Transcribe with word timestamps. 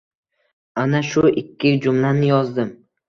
Ana 0.83 1.01
shu 1.09 1.23
ikki 1.43 1.75
jumlani 1.85 2.31
yozdim. 2.33 2.73